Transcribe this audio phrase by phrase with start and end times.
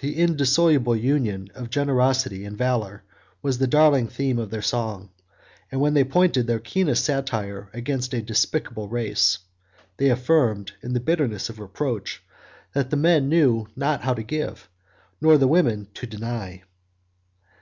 [0.00, 3.02] The indissoluble union of generosity and valor
[3.40, 5.08] was the darling theme of their song;
[5.72, 9.38] and when they pointed their keenest satire against a despicable race,
[9.96, 12.22] they affirmed, in the bitterness of reproach,
[12.74, 14.68] that the men knew not how to give,
[15.18, 16.62] nor the women to deny.